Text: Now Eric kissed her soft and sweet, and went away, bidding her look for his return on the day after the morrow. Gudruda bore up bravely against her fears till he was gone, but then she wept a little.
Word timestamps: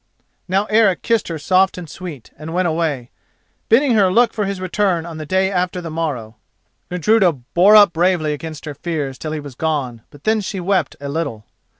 Now 0.47 0.65
Eric 0.65 1.03
kissed 1.03 1.27
her 1.27 1.37
soft 1.37 1.77
and 1.77 1.87
sweet, 1.87 2.31
and 2.35 2.55
went 2.55 2.67
away, 2.67 3.11
bidding 3.69 3.93
her 3.93 4.11
look 4.11 4.33
for 4.33 4.45
his 4.45 4.59
return 4.59 5.05
on 5.05 5.17
the 5.19 5.27
day 5.27 5.51
after 5.51 5.79
the 5.79 5.91
morrow. 5.91 6.37
Gudruda 6.89 7.33
bore 7.33 7.75
up 7.75 7.93
bravely 7.93 8.33
against 8.33 8.65
her 8.65 8.73
fears 8.73 9.19
till 9.19 9.31
he 9.31 9.39
was 9.39 9.53
gone, 9.53 10.01
but 10.09 10.23
then 10.23 10.41
she 10.41 10.59
wept 10.59 10.95
a 10.99 11.07
little. 11.07 11.45